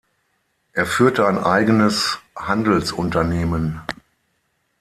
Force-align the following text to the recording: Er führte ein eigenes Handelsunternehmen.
Er 0.73 0.87
führte 0.87 1.27
ein 1.27 1.37
eigenes 1.37 2.17
Handelsunternehmen. 2.35 3.81